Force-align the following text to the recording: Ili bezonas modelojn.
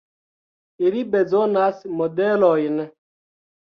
Ili 0.85 1.03
bezonas 1.13 1.87
modelojn. 2.01 2.85